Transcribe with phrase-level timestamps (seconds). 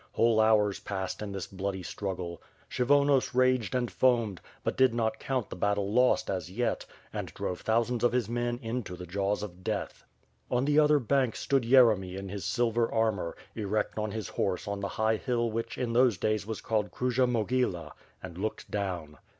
[0.13, 2.41] Whole hours passed in this bloody struggle.
[2.71, 7.61] Kshyvonos raged and foamed, but did not count the battle lost as yet, and drove
[7.61, 10.03] thousands of his men into the jaws of death.
[10.49, 14.79] On the other bank stood Yeremy in his silver armor, erect on his horse on
[14.79, 17.91] the high hill which in those days was called Kruja Mogila—
[18.23, 19.19] ^and looked down.